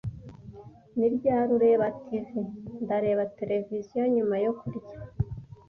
[0.97, 2.27] "Ni ryari ureba TV?"
[2.83, 4.95] "Ndareba televiziyo nyuma yo kurya."